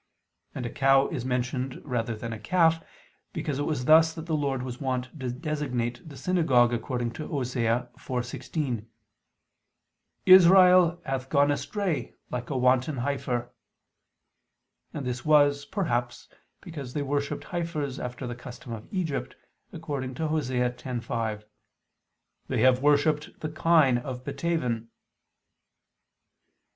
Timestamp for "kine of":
23.49-24.23